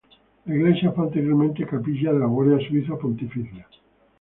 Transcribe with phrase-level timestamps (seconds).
[0.47, 3.67] La iglesia fue anteriormente capilla de la Guardia Suiza Pontificia.